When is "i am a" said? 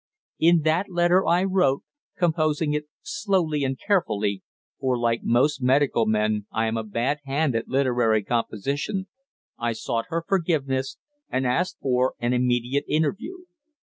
6.51-6.83